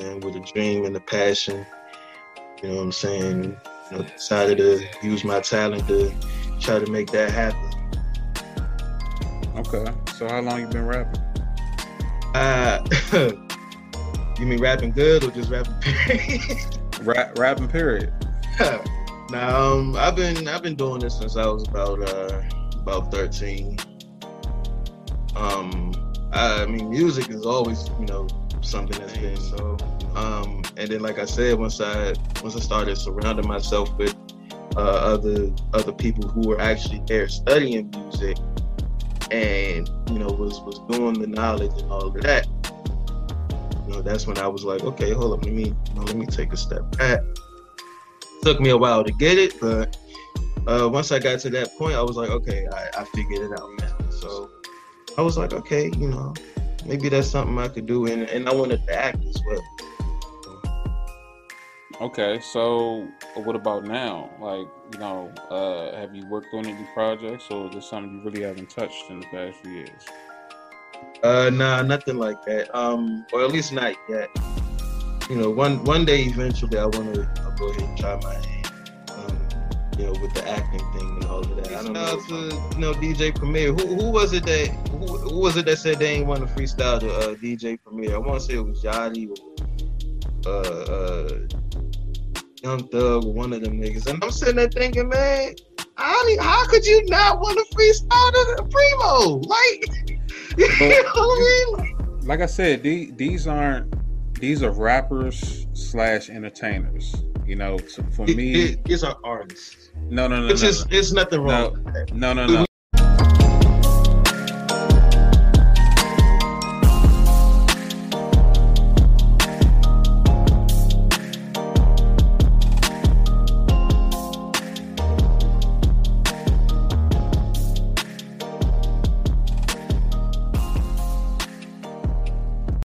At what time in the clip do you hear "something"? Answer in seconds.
28.64-28.98, 57.28-57.58, 67.88-68.16